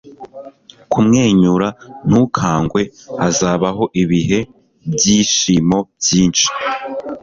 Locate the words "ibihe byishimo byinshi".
4.03-6.47